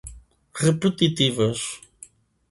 repetitivas 0.63 1.61